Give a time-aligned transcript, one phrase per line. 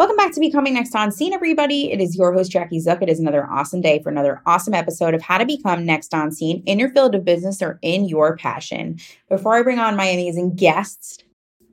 [0.00, 1.92] Welcome back to Becoming Next on Scene, everybody.
[1.92, 3.02] It is your host, Jackie Zook.
[3.02, 6.32] It is another awesome day for another awesome episode of How to Become Next on
[6.32, 8.98] Scene in your field of business or in your passion.
[9.28, 11.18] Before I bring on my amazing guests,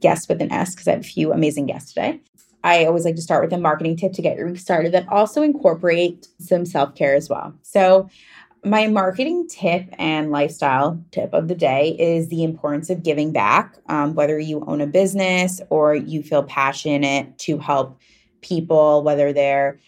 [0.01, 2.19] guests with an S, because I have a few amazing guests today,
[2.65, 5.41] I always like to start with a marketing tip to get you started that also
[5.41, 7.53] incorporate some self care as well.
[7.61, 8.09] So,
[8.65, 13.77] my marketing tip and lifestyle tip of the day is the importance of giving back,
[13.87, 17.97] um, whether you own a business or you feel passionate to help
[18.41, 19.79] people, whether they're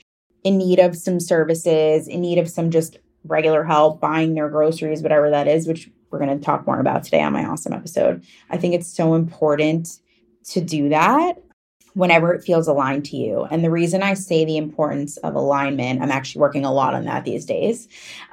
[0.44, 5.02] in need of some services, in need of some just regular help buying their groceries,
[5.02, 8.24] whatever that is, which we're going to talk more about today on my awesome episode.
[8.50, 10.00] I think it's so important
[10.46, 11.38] to do that
[11.94, 13.44] whenever it feels aligned to you.
[13.52, 17.06] And the reason I say the importance of alignment, I'm actually working a lot on
[17.06, 17.88] that these days,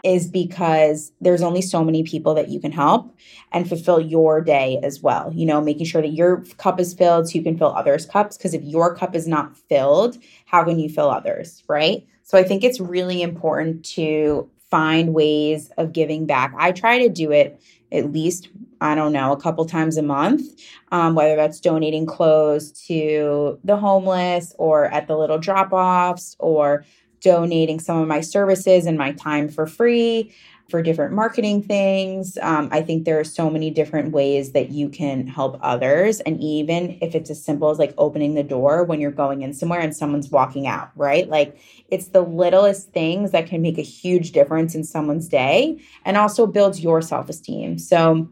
[0.05, 3.15] is because there's only so many people that you can help
[3.53, 5.33] and fulfill your day as well.
[5.33, 8.37] You know, making sure that your cup is filled so you can fill others' cups.
[8.37, 11.63] Because if your cup is not filled, how can you fill others?
[11.69, 12.07] Right.
[12.23, 16.53] So I think it's really important to find ways of giving back.
[16.59, 17.61] I try to do it
[17.93, 18.49] at least
[18.81, 20.43] I don't know, a couple times a month,
[20.93, 26.85] um, whether that's donating clothes to the homeless or at the little drop offs or
[27.21, 30.33] donating some of my services and my time for free
[30.69, 32.37] for different marketing things.
[32.43, 36.21] Um, I think there are so many different ways that you can help others.
[36.21, 39.53] And even if it's as simple as like opening the door when you're going in
[39.53, 41.29] somewhere and someone's walking out, right?
[41.29, 46.17] Like it's the littlest things that can make a huge difference in someone's day and
[46.17, 47.79] also builds your self esteem.
[47.79, 48.29] So,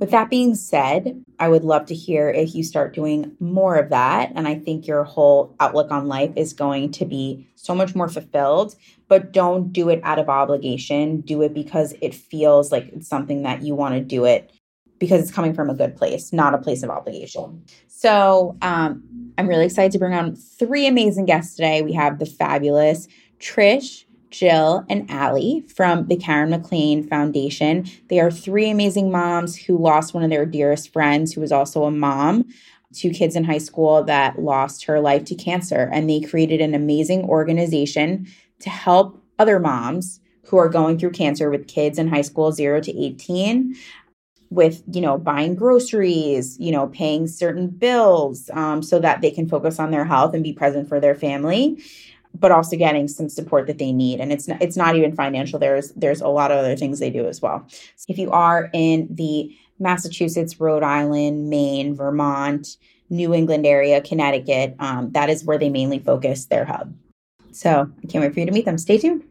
[0.00, 3.90] with that being said, I would love to hear if you start doing more of
[3.90, 4.32] that.
[4.34, 8.08] And I think your whole outlook on life is going to be so much more
[8.08, 8.74] fulfilled.
[9.08, 11.20] But don't do it out of obligation.
[11.20, 14.50] Do it because it feels like it's something that you want to do it
[14.98, 17.62] because it's coming from a good place, not a place of obligation.
[17.88, 19.02] So um,
[19.36, 21.82] I'm really excited to bring on three amazing guests today.
[21.82, 23.06] We have the fabulous
[23.38, 27.86] Trish, Jill, and Allie from the Carin MacLean Foundation.
[28.08, 31.84] They are three amazing moms who lost one of their dearest friends, who was also
[31.84, 32.46] a mom.
[32.92, 36.74] Two kids in high school that lost her life to cancer, and they created an
[36.74, 38.26] amazing organization
[38.60, 42.80] to help other moms who are going through cancer with kids in high school 0
[42.80, 43.76] to 18
[44.50, 49.48] with you know buying groceries you know paying certain bills um, so that they can
[49.48, 51.80] focus on their health and be present for their family
[52.34, 54.20] but also getting some support that they need.
[54.20, 55.58] And it's not, it's not even financial.
[55.58, 57.66] There's there's a lot of other things they do as well.
[58.08, 62.76] If you are in the massachusetts rhode island maine vermont
[63.08, 66.94] new england area connecticut um, that is where they mainly focus their hub.
[67.52, 68.76] So i can't wait for you to meet them.
[68.76, 69.24] Stay tuned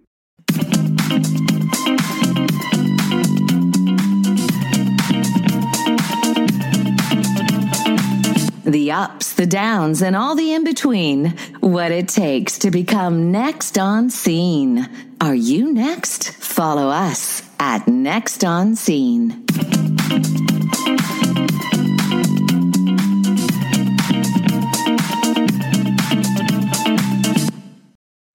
[8.71, 11.35] the ups, the downs, and all the in between.
[11.59, 14.89] What it takes to become next on scene.
[15.21, 16.31] Are you next?
[16.31, 19.45] Follow us at Next on Scene.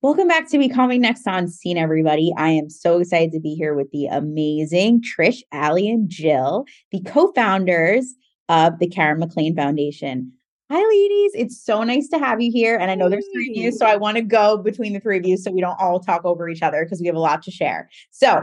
[0.02, 2.32] Welcome back to Becoming Next on Scene, everybody.
[2.36, 7.00] I am so excited to be here with the amazing Trish, Allie, and Jill, the
[7.00, 8.14] co founders
[8.49, 10.32] of the Carin MacLean Foundation.
[10.71, 11.32] Hi, ladies.
[11.34, 12.77] It's so nice to have you here.
[12.77, 15.19] And I know there's three of you, so I want to go between the three
[15.19, 17.43] of you so we don't all talk over each other because we have a lot
[17.43, 17.91] to share.
[18.10, 18.43] So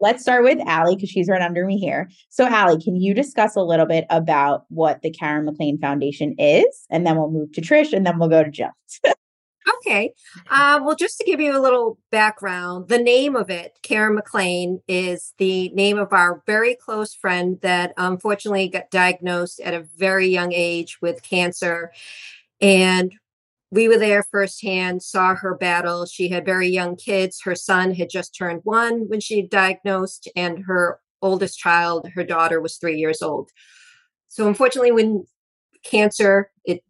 [0.00, 2.10] let's start with Allie because she's right under me here.
[2.28, 6.86] So, Allie, can you discuss a little bit about what the Carin MacLean Foundation is?
[6.90, 8.70] And then we'll move to Trish and then we'll go to Jill.
[9.68, 10.12] Okay.
[10.50, 14.80] Uh, well, just to give you a little background, the name of it, Carin MacLean,
[14.88, 20.26] is the name of our very close friend that unfortunately got diagnosed at a very
[20.26, 21.92] young age with cancer.
[22.60, 23.12] And
[23.70, 26.06] we were there firsthand, saw her battle.
[26.06, 27.40] She had very young kids.
[27.42, 32.60] Her son had just turned one when she diagnosed, and her oldest child, her daughter,
[32.60, 33.50] was three years old.
[34.28, 35.24] So, unfortunately, when
[35.84, 36.82] cancer, it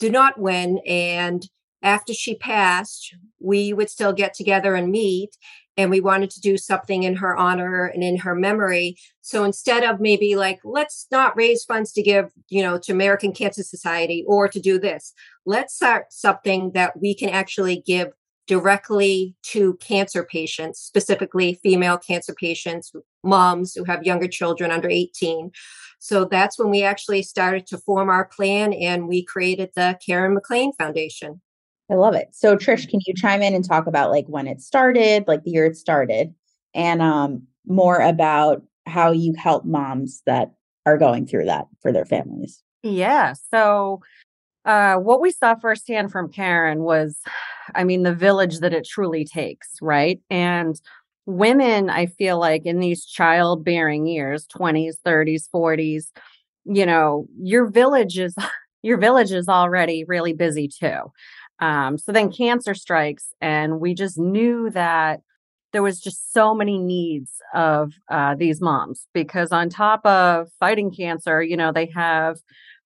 [0.00, 0.78] did not win.
[0.86, 1.48] And
[1.84, 5.36] after she passed, we would still get together and meet.
[5.76, 8.96] And we wanted to do something in her honor and in her memory.
[9.22, 13.32] So instead of maybe like, let's not raise funds to give, you know, to American
[13.32, 15.12] Cancer Society or to do this,
[15.44, 18.12] let's start something that we can actually give
[18.46, 22.92] directly to cancer patients, specifically female cancer patients,
[23.22, 25.50] moms who have younger children under 18.
[25.98, 30.34] So that's when we actually started to form our plan and we created the Carin
[30.34, 31.40] MacLean Foundation.
[31.90, 32.28] I love it.
[32.32, 35.50] So Trish, can you chime in and talk about like when it started, like the
[35.50, 36.34] year it started,
[36.74, 40.52] and um more about how you help moms that
[40.86, 42.62] are going through that for their families?
[42.82, 43.34] Yeah.
[43.50, 44.00] So
[44.64, 47.20] Uh, what we saw firsthand from Carin was,
[47.74, 50.20] I mean, the village that it truly takes, right?
[50.30, 50.80] And
[51.26, 56.12] women, I feel like in these childbearing years, 20s, 30s, 40s,
[56.64, 58.34] you know, your village is
[58.82, 61.00] your village is already really busy too.
[61.64, 65.20] Um, so then cancer strikes, and we just knew that
[65.72, 70.92] there was just so many needs of uh, these moms because on top of fighting
[70.94, 72.36] cancer, you know, they have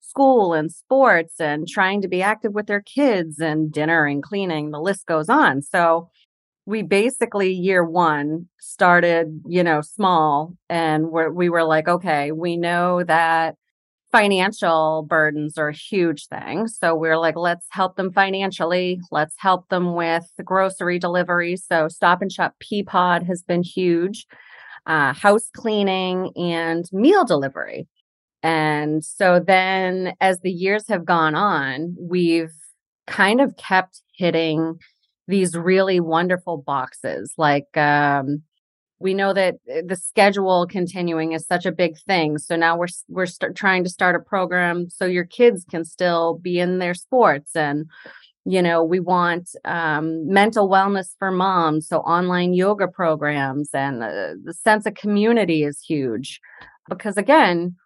[0.01, 4.71] school and sports and trying to be active with their kids and dinner and cleaning.
[4.71, 5.61] The list goes on.
[5.61, 6.09] So
[6.65, 12.57] we basically year one started, you know, small and we're, we were like, okay, we
[12.57, 13.57] know that
[14.11, 16.67] financial burdens are a huge thing.
[16.69, 19.01] So we're like, let's help them financially.
[19.11, 21.57] Let's help them with the grocery delivery.
[21.57, 24.27] So Stop and Shop Peapod has been huge,
[24.87, 27.87] uh, house cleaning and meal delivery.
[28.43, 32.55] And so then as the years have gone on, we've
[33.07, 34.79] kind of kept hitting
[35.27, 38.43] these really wonderful boxes like um,
[39.01, 42.89] we know that eh, the schedule continuing is such a big thing so now we're
[43.09, 46.95] we're st- trying to start a program so your kids can still be in their
[46.95, 47.87] sports and
[48.45, 54.35] you know we want um, mental wellness for moms so online yoga programs and uh,
[54.43, 56.41] the sense of community is huge.
[56.89, 57.77] Because again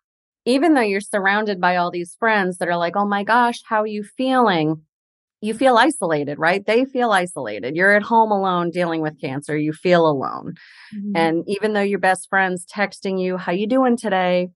[0.44, 3.82] even though you're surrounded by all these friends that are like oh my gosh how
[3.82, 4.82] are you feeling
[5.43, 6.65] you feel isolated, right?
[6.65, 7.75] They feel isolated.
[7.75, 9.56] You're at home alone dealing with cancer.
[9.56, 10.55] You feel alone.
[10.94, 11.17] Mm-hmm.
[11.17, 14.50] And even though your best friend's texting you, how you doing today?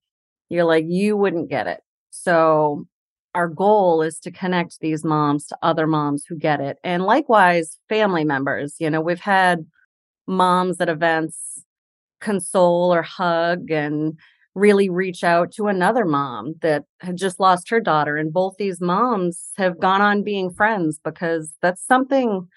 [0.49, 1.81] You're like, you wouldn't get it.
[2.11, 2.87] So
[3.35, 6.79] our goal is to connect these moms to other moms who get it.
[6.85, 8.77] And likewise, family members.
[8.79, 9.67] You know, we've had
[10.29, 11.65] moms at events
[12.21, 14.17] console or hug and
[14.57, 18.17] really reach out to another mom that had just lost her daughter.
[18.17, 22.49] And both these moms have gone on being friends because that's something,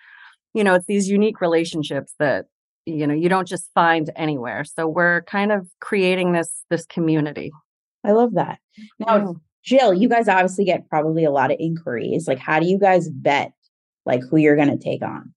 [0.53, 2.45] you know, it's these unique relationships that,
[2.85, 4.63] you know, you don't just find anywhere.
[4.63, 7.51] So we're kind of creating this this community.
[8.05, 8.59] I love that.
[8.99, 9.35] Now,
[9.65, 12.29] Jill, you guys obviously get probably a lot of inquiries.
[12.29, 13.51] Like, how do you guys vet
[14.05, 15.33] like who you're going to take on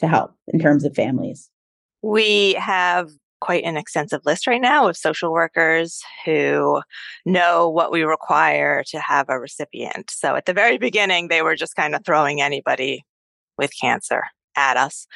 [0.00, 1.48] to help in terms of families?
[2.02, 3.10] We have
[3.40, 6.80] quite an extensive list right now of social workers who
[7.24, 10.10] know what we require to have a recipient.
[10.10, 13.04] So at the very beginning, they were just kind of throwing anybody
[13.58, 14.22] with cancer
[14.56, 15.06] at us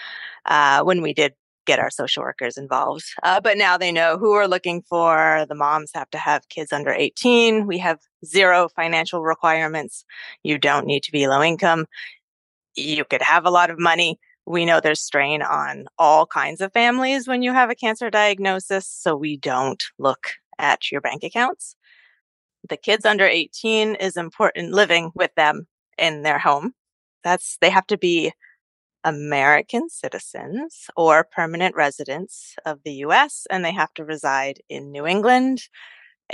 [0.46, 1.34] uh, when we did
[1.66, 3.04] get our social workers involved.
[3.22, 5.46] Uh, but now they know who we're looking for.
[5.48, 7.66] The moms have to have kids under 18.
[7.66, 10.04] We have zero financial requirements.
[10.42, 11.86] You don't need to be low income.
[12.76, 16.72] You could have a lot of money we know there's strain on all kinds of
[16.72, 21.76] families when you have a cancer diagnosis, so we don't look at your bank accounts.
[22.68, 25.66] The kids under 18 is important living with them
[25.98, 26.72] in their home.
[27.22, 28.32] That's, they have to be
[29.02, 35.06] American citizens or permanent residents of the US, and they have to reside in New
[35.06, 35.62] England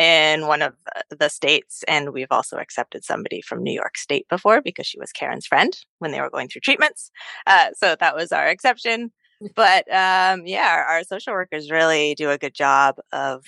[0.00, 0.72] in one of
[1.10, 1.84] the states.
[1.86, 5.76] And we've also accepted somebody from New York State before because she was Carin's friend
[5.98, 7.10] when they were going through treatments.
[7.46, 9.12] Uh, so that was our exception.
[9.42, 9.48] Mm.
[9.54, 13.44] But um, yeah, our, our, social workers really do a good job of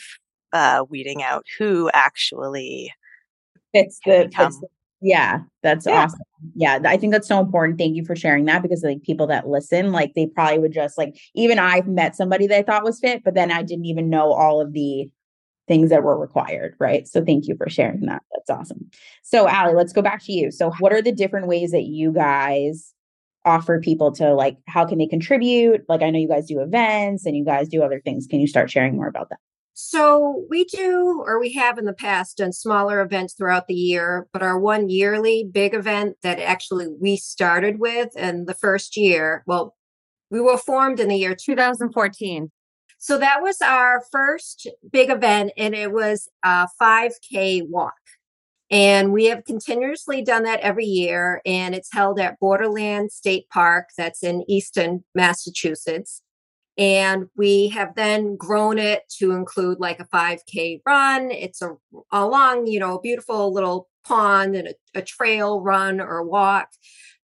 [0.53, 2.93] uh, weeding out who actually
[3.73, 4.69] fits the, fits the
[5.01, 6.05] yeah, that's yeah.
[6.05, 6.21] awesome.
[6.55, 7.79] Yeah, I think that's so important.
[7.79, 10.97] Thank you for sharing that because like people that listen, like they probably would just
[10.99, 14.11] like even I've met somebody that I thought was fit, but then I didn't even
[14.11, 15.11] know all of the
[15.69, 17.07] things that were required, right?
[17.07, 18.23] So thank you for sharing that.
[18.35, 18.91] That's awesome.
[19.23, 20.51] So Allie, let's go back to you.
[20.51, 22.93] So what are the different ways that you guys
[23.45, 25.83] offer people to like how can they contribute?
[25.89, 28.27] Like I know you guys do events and you guys do other things.
[28.29, 29.39] Can you start sharing more about that?
[29.75, 34.29] So we do, or we have in the past done smaller events throughout the year,
[34.33, 39.43] but our one yearly big event that actually we started with in the first year,
[39.47, 39.75] well,
[40.31, 42.51] we were formed in the year 2014.
[43.03, 47.97] So that was our first big event, and it was a 5K walk.
[48.71, 53.89] And we have continuously done that every year, and it's held at Borderland State Park,
[53.99, 56.23] that's in Easton, Massachusetts.
[56.79, 61.33] And we have then grown it to include like a 5K run.
[61.33, 61.73] It's a,
[62.13, 66.69] a long, you know, beautiful little pond and a, a trail run or walk.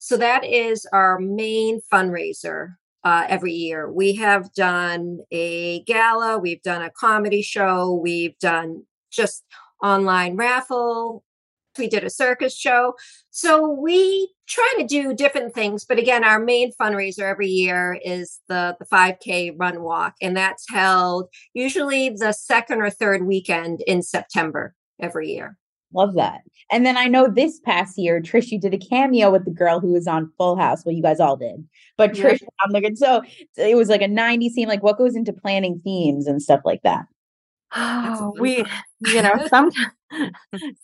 [0.00, 2.74] So that is our main fundraiser
[3.04, 3.90] uh, every year.
[3.90, 9.44] We have done a gala, we've done a comedy show, we've done just
[9.82, 11.24] online raffle,
[11.78, 12.94] we did a circus show.
[13.30, 18.40] So we try to do different things, but again, our main fundraiser every year is
[18.48, 24.02] the the 5K run walk, and that's held usually the second or third weekend in
[24.02, 25.56] September every year.
[25.94, 26.42] Love that.
[26.70, 29.80] And then I know this past year, Trish, you did a cameo with the girl
[29.80, 30.84] who was on Full House.
[30.84, 31.66] Well, you guys all did,
[31.96, 32.48] but Trish, yeah.
[32.62, 33.22] I'm looking so
[33.56, 34.68] it was like a 90s scene.
[34.68, 37.06] Like, what goes into planning themes and stuff like that?
[37.74, 38.64] Oh, we,
[39.06, 39.92] you know, sometimes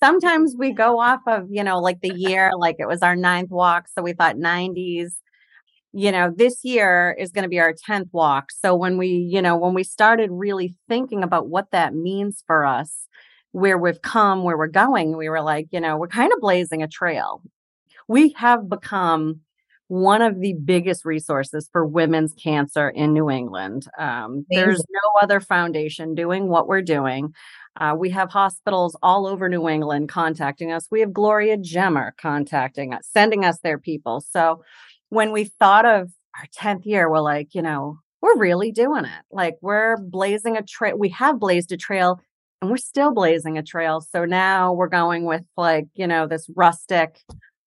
[0.02, 3.50] sometimes we go off of, you know, like the year, like it was our ninth
[3.50, 3.86] walk.
[3.94, 5.12] So we thought 90s.
[5.96, 8.50] You know, this year is going to be our 10th walk.
[8.50, 12.66] So when we, you know, when we started really thinking about what that means for
[12.66, 13.06] us,
[13.54, 16.82] where we've come, where we're going, we were like, you know, we're kind of blazing
[16.82, 17.40] a trail.
[18.08, 19.42] We have become
[19.86, 23.86] one of the biggest resources for women's cancer in New England.
[23.96, 27.32] Um, there's no other foundation doing what we're doing.
[27.80, 30.88] Uh, we have hospitals all over New England contacting us.
[30.90, 34.20] We have Gloria Gemma contacting us, sending us their people.
[34.20, 34.64] So
[35.10, 39.22] when we thought of our 10th year, we're like, you know, we're really doing it.
[39.30, 40.98] Like we're blazing a trail.
[40.98, 42.18] We have blazed a trail
[42.60, 44.00] and we're still blazing a trail.
[44.00, 47.20] So now we're going with like, you know, this rustic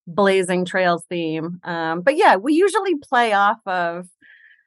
[0.08, 1.60] blazing trails theme.
[1.64, 4.08] Um, but yeah, we usually play off of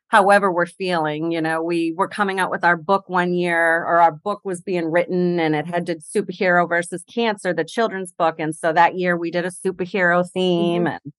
[0.09, 1.33] however we're feeling.
[1.33, 4.61] You know, we were coming out with our book one year, or our book was
[4.61, 8.37] being written and it had to superhero versus cancer, the children's book.
[8.39, 10.93] And so that year we did a superhero theme mm-hmm.
[11.05, 11.12] and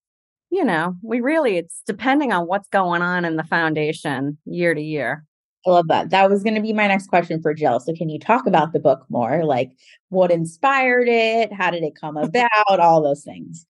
[0.53, 4.81] you know, we really it's depending on what's going on in the foundation year to
[4.81, 5.23] year.
[5.65, 6.09] I love that.
[6.09, 7.79] That was going to be my next question for Jill.
[7.79, 9.45] So, can you talk about the book more?
[9.45, 9.71] Like,
[10.09, 11.53] what inspired it?
[11.53, 12.79] How did it come about?
[12.79, 13.65] all those things.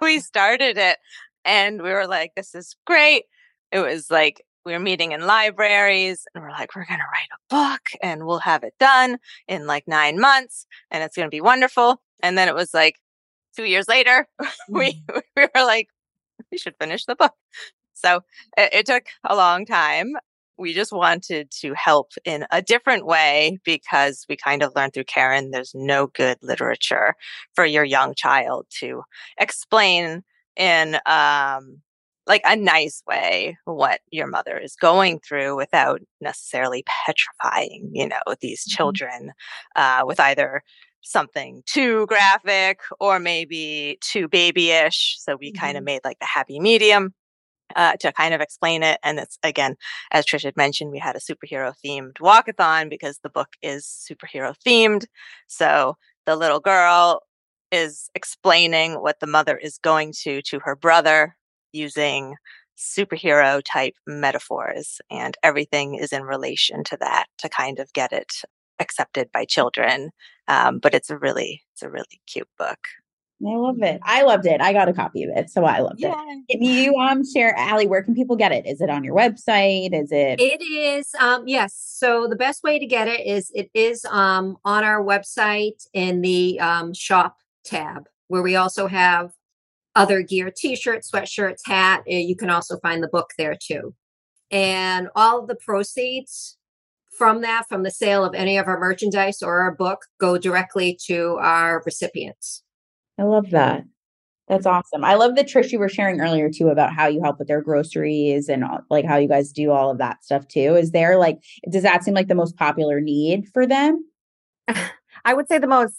[0.00, 0.98] We started it
[1.44, 3.24] and we were like, this is great.
[3.72, 7.28] It was like, we were meeting in libraries and we're like, we're going to write
[7.32, 9.18] a book and we'll have it done
[9.48, 12.02] in like nine months and it's going to be wonderful.
[12.22, 12.96] And then it was like
[13.56, 14.26] two years later,
[14.68, 15.22] we, mm.
[15.36, 15.88] we were like,
[16.52, 17.34] we should finish the book.
[17.94, 18.20] So
[18.56, 20.14] it, it took a long time
[20.60, 25.04] we just wanted to help in a different way because we kind of learned through
[25.04, 27.14] Carin there's no good literature
[27.54, 29.02] for your young child to
[29.38, 30.22] explain
[30.56, 31.80] in um,
[32.26, 38.20] like a nice way what your mother is going through without necessarily petrifying, you know,
[38.40, 38.76] these mm-hmm.
[38.76, 39.32] children
[39.74, 40.62] uh, with either
[41.02, 45.16] something too graphic or maybe too babyish.
[45.18, 45.60] So we mm-hmm.
[45.60, 47.14] kind of made like the happy medium
[47.76, 48.98] uh, to kind of explain it.
[49.02, 49.76] And it's again,
[50.12, 54.54] as Trish had mentioned, we had a superhero themed walkathon because the book is superhero
[54.66, 55.06] themed.
[55.46, 55.96] So
[56.26, 57.22] the little girl
[57.70, 61.36] is explaining what the mother is going to to her brother
[61.72, 62.34] using
[62.76, 68.32] superhero type metaphors and everything is in relation to that to kind of get it
[68.80, 70.10] accepted by children
[70.48, 72.78] um, but it's a really it's a really cute book
[73.46, 74.00] I love it.
[74.02, 74.60] I loved it.
[74.60, 76.14] I got a copy of it, so I loved yeah.
[76.14, 76.44] it.
[76.50, 77.86] Can you um share, Allie?
[77.86, 78.66] Where can people get it?
[78.66, 79.94] Is it on your website?
[79.94, 80.38] Is it?
[80.38, 81.14] It is.
[81.18, 81.74] Um, yes.
[81.74, 86.20] So the best way to get it is it is um on our website in
[86.20, 89.32] the um, shop tab, where we also have
[89.96, 92.02] other gear: t-shirts, sweatshirts, hat.
[92.06, 93.94] Eh, you can also find the book there too,
[94.50, 96.58] and all the proceeds
[97.10, 100.98] from that, from the sale of any of our merchandise or our book, go directly
[101.06, 102.62] to our recipients.
[103.20, 103.84] I love that.
[104.48, 105.04] That's awesome.
[105.04, 107.60] I love the Trish you were sharing earlier too about how you help with their
[107.60, 110.74] groceries and like how you guys do all of that stuff too.
[110.74, 111.38] Is there like
[111.70, 114.04] does that seem like the most popular need for them?
[115.24, 115.94] I would say the most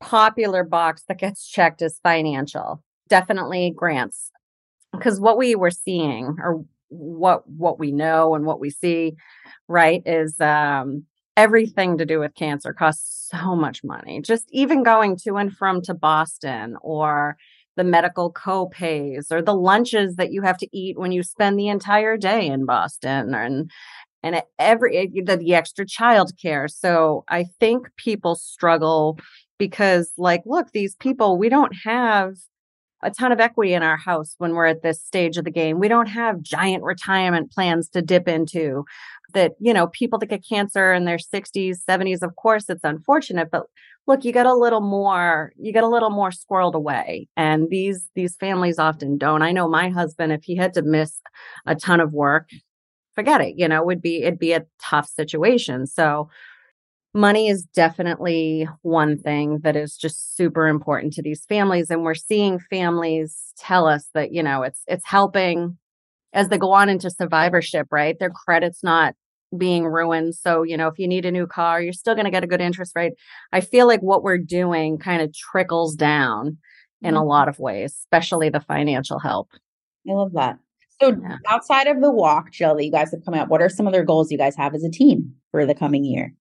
[0.00, 2.82] popular box that gets checked is financial.
[3.08, 4.30] Definitely grants.
[4.92, 9.14] Because what we were seeing or what what we know and what we see,
[9.68, 11.04] right, is um
[11.36, 14.20] everything to do with cancer costs so much money.
[14.22, 17.36] Just even going to and from to Boston or
[17.76, 21.68] the medical co-pays or the lunches that you have to eat when you spend the
[21.68, 23.70] entire day in Boston and
[24.22, 26.66] and every eh, the, the extra child care.
[26.68, 29.18] So I think people struggle
[29.58, 32.34] because like look these people we don't have
[33.02, 35.78] a ton of equity in our house when we're at this stage of the game.
[35.78, 38.86] We don't have giant retirement plans to dip into
[39.34, 43.50] that, you know, people that get cancer in their 60s, 70s, of course, it's unfortunate,
[43.50, 43.64] but
[44.06, 47.28] look, you get a little more, you get a little more squirreled away.
[47.36, 49.42] And these, these families often don't.
[49.42, 51.20] I know my husband, if he had to miss
[51.66, 52.48] a ton of work,
[53.14, 55.86] forget it, you know, it would be, it'd be a tough situation.
[55.86, 56.28] So,
[57.14, 62.14] money is definitely one thing that is just super important to these families and we're
[62.14, 65.78] seeing families tell us that you know it's it's helping
[66.32, 69.14] as they go on into survivorship right their credit's not
[69.58, 72.30] being ruined so you know if you need a new car you're still going to
[72.30, 73.12] get a good interest rate
[73.52, 76.56] i feel like what we're doing kind of trickles down
[77.02, 77.28] in a mm-hmm.
[77.28, 79.50] lot of ways especially the financial help
[80.08, 80.58] i love that
[81.00, 81.36] so yeah.
[81.48, 84.04] outside of the walk jill that you guys have come out what are some other
[84.04, 86.32] goals you guys have as a team for the coming year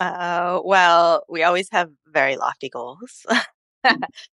[0.00, 3.26] uh, well, we always have very lofty goals.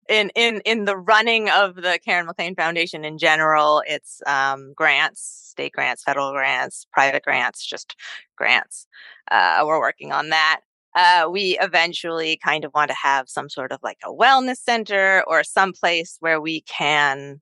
[0.10, 5.22] in in in the running of the Carin MacLean Foundation in general, it's um, grants,
[5.52, 7.96] state grants, federal grants, private grants, just
[8.36, 8.88] grants.
[9.30, 10.62] Uh, we're working on that.
[10.96, 15.24] Uh, we eventually kind of want to have some sort of like a wellness center
[15.28, 17.42] or some place where we can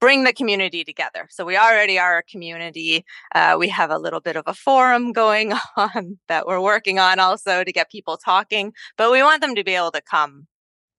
[0.00, 1.28] bring the community together.
[1.30, 3.04] So we already are a community.
[3.34, 7.20] Uh, we have a little bit of a forum going on that we're working on
[7.20, 10.46] also to get people talking, but we want them to be able to come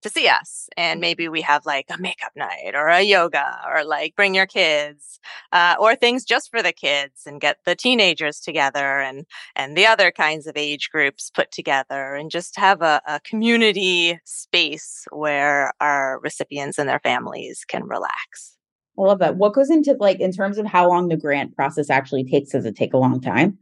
[0.01, 0.69] to see us.
[0.77, 4.45] And maybe we have like a makeup night or a yoga or like bring your
[4.45, 5.19] kids
[5.51, 9.85] uh, or things just for the kids and get the teenagers together and, and the
[9.85, 15.73] other kinds of age groups put together and just have a, a community space where
[15.79, 18.57] our recipients and their families can relax.
[18.97, 19.37] I love that.
[19.37, 22.51] What goes into like in terms of how long the grant process actually takes?
[22.51, 23.57] Does it take a long time?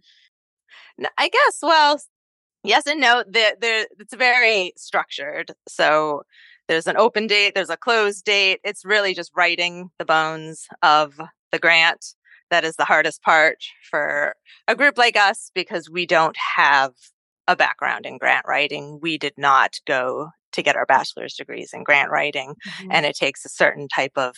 [1.17, 1.59] I guess.
[1.61, 1.99] Well,
[2.63, 3.23] yes and no.
[3.27, 5.51] It's very structured.
[5.67, 6.23] So
[6.67, 8.59] there's an open date, there's a closed date.
[8.63, 11.19] It's really just writing the bones of
[11.51, 12.13] the grant.
[12.51, 13.57] That is the hardest part
[13.89, 14.33] for
[14.67, 16.93] a group like us because we don't have
[17.47, 18.99] a background in grant writing.
[19.01, 22.55] We did not go to get our bachelor's degrees in grant writing.
[22.67, 22.91] Mm-hmm.
[22.91, 24.35] And it takes a certain type of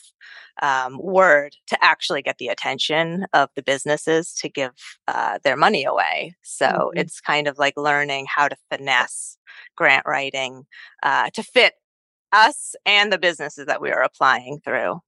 [0.62, 4.72] um, word to actually get the attention of the businesses to give
[5.08, 6.36] uh, their money away.
[6.41, 7.00] So mm-hmm.
[7.00, 9.38] it's kind of like learning how to finesse
[9.75, 10.63] grant writing
[11.03, 11.74] uh, to fit
[12.32, 15.00] us and the businesses that we are applying through.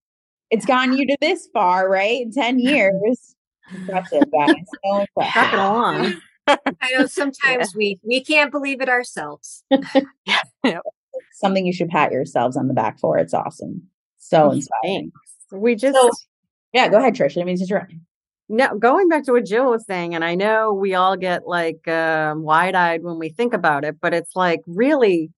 [0.50, 2.22] It's gotten you to this far, right?
[2.22, 3.36] In 10 years.
[3.74, 4.54] impressive, guys.
[4.86, 6.22] So impressive.
[6.48, 6.58] I
[6.98, 7.78] know sometimes yeah.
[7.78, 9.64] we we can't believe it ourselves.
[10.26, 10.80] yeah.
[11.34, 13.18] Something you should pat yourselves on the back for.
[13.18, 13.84] It's awesome.
[14.18, 15.12] So inspiring.
[15.52, 16.10] We just so,
[16.74, 17.40] yeah, go ahead, Trish.
[17.40, 17.96] I mean, you're right.
[18.50, 21.88] No, going back to what Jill was saying, and I know we all get like
[21.88, 25.32] uh, wide eyed when we think about it, but it's like really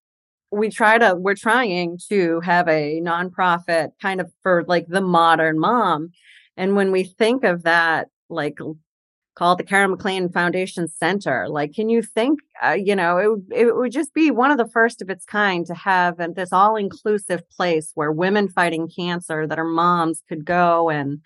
[0.51, 5.59] we try to we're trying to have a nonprofit kind of for like the modern
[5.59, 6.11] mom
[6.57, 8.57] and when we think of that like
[9.35, 11.47] call it the Carin MacLean Foundation Center.
[11.49, 14.57] Like, can you think, uh, you know, it, would, it would just be one of
[14.57, 19.45] the first of its kind to have this all inclusive place where women fighting cancer
[19.45, 21.21] that are moms could go and,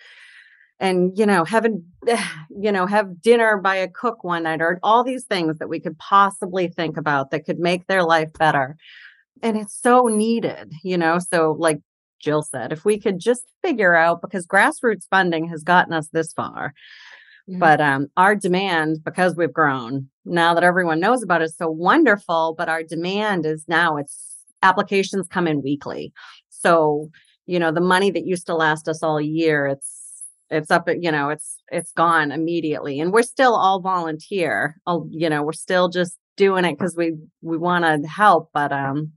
[0.79, 1.69] and, you know, have a,
[2.49, 5.79] you know, have dinner by a cook one night or all these things that we
[5.79, 8.75] could possibly think about that could make their life better.
[9.43, 11.79] And it's so needed, you know, so like
[12.19, 16.33] Jill said, if we could just figure out because grassroots funding has gotten us this
[16.33, 16.73] far
[17.49, 17.59] Mm-hmm.
[17.59, 21.69] But um, our demand, because we've grown, now that everyone knows about it, is so
[21.69, 22.53] wonderful.
[22.57, 26.13] But our demand is now it's applications come in weekly.
[26.49, 27.09] So,
[27.47, 31.11] you know, the money that used to last us all year, it's it's up you
[31.11, 32.99] know, it's it's gone immediately.
[32.99, 34.77] And we're still all volunteer.
[34.85, 38.71] All, you know, we're still just doing it because we we want to help, but
[38.71, 39.13] um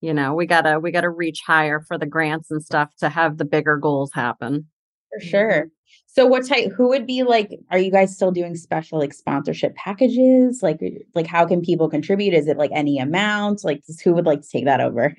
[0.00, 3.38] you know we gotta we gotta reach higher for the grants and stuff to have
[3.38, 4.66] the bigger goals happen
[5.10, 5.68] for sure
[6.06, 9.74] so what type who would be like are you guys still doing special like sponsorship
[9.76, 10.62] packages?
[10.62, 10.80] Like
[11.14, 12.34] like how can people contribute?
[12.34, 13.64] Is it like any amount?
[13.64, 15.16] Like who would like to take that over?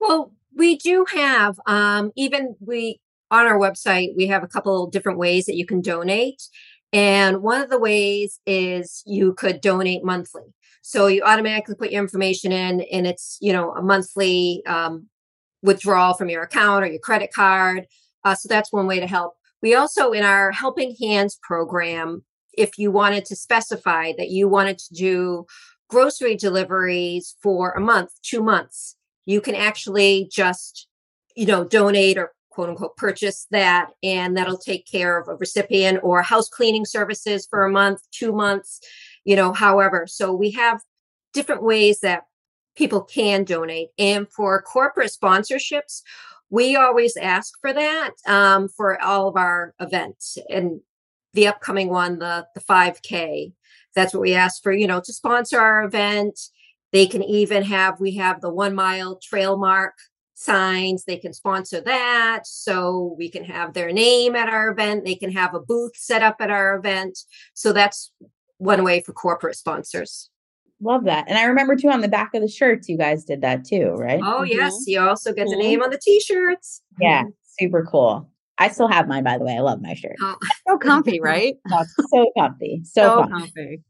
[0.00, 5.18] well, we do have um even we on our website we have a couple different
[5.18, 6.42] ways that you can donate.
[6.92, 10.54] And one of the ways is you could donate monthly.
[10.82, 15.08] So you automatically put your information in and it's, you know, a monthly um,
[15.62, 17.86] withdrawal from your account or your credit card.
[18.22, 19.34] Uh, so that's one way to help.
[19.64, 22.22] We also, in our Helping Hands program,
[22.52, 25.46] if you wanted to specify that you wanted to do
[25.88, 30.86] grocery deliveries for a month, two months, you can actually just,
[31.34, 35.98] you know, donate or quote unquote purchase that, and that'll take care of a recipient
[36.02, 38.80] or house cleaning services for a month, two months,
[39.24, 40.06] you know, however.
[40.06, 40.82] So we have
[41.32, 42.24] different ways that
[42.76, 43.88] people can donate.
[43.98, 46.02] And for corporate sponsorships,
[46.50, 50.80] we always ask for that um, for all of our events and
[51.32, 53.52] the upcoming one the the 5k
[53.94, 56.38] that's what we ask for you know to sponsor our event.
[56.92, 59.94] They can even have we have the one mile trail mark
[60.34, 61.04] signs.
[61.04, 62.46] They can sponsor that.
[62.46, 65.04] So we can have their name at our event.
[65.04, 67.18] They can have a booth set up at our event.
[67.54, 68.12] So that's
[68.58, 70.30] one way for corporate sponsors
[70.84, 71.24] Love that.
[71.28, 73.94] And I remember too on the back of the shirts, you guys did that too,
[73.98, 74.20] right?
[74.22, 74.58] Oh, mm-hmm.
[74.58, 74.84] yes.
[74.86, 76.82] You also get the name on the t shirts.
[77.00, 77.22] Yeah.
[77.22, 77.30] Mm-hmm.
[77.58, 78.30] Super cool.
[78.58, 79.56] I still have mine, by the way.
[79.56, 80.16] I love my shirt.
[80.20, 80.36] Oh.
[80.66, 81.56] So comfy, right?
[82.08, 82.80] so comfy.
[82.84, 83.46] So, so comfy.
[83.46, 83.82] comfy.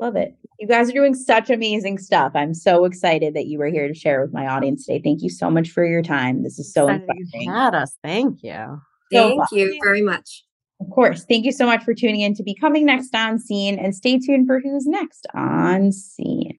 [0.00, 0.34] Love it.
[0.58, 2.32] You guys are doing such amazing stuff.
[2.34, 5.02] I'm so excited that you were here to share with my audience today.
[5.04, 6.42] Thank you so much for your time.
[6.42, 7.50] This is so Excited you inspiring.
[7.50, 7.96] had us.
[8.02, 8.80] Thank you.
[9.12, 9.58] So Thank fun.
[9.58, 10.44] you very much.
[10.80, 11.26] Of course.
[11.26, 14.46] Thank you so much for tuning in to Becoming Next on Scene and stay tuned
[14.46, 16.58] for who's next on Scene.